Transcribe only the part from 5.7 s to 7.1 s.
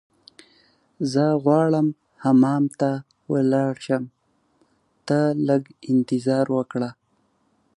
انتظار وکړه.